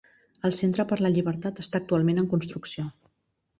[0.47, 2.91] El Centre per a la Llibertat està actualment en construcció.